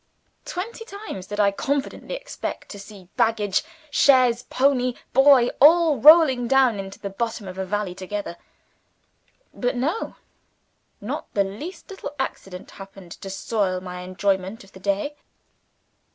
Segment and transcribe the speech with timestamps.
[0.45, 6.79] Twenty times did I confidently expect to see baggage, chaise, pony, boy, all rolling down
[6.79, 8.37] into the bottom of a valley together.
[9.53, 10.15] But no!
[11.01, 15.17] Not the least little accident happened to spoil my enjoyment of the day.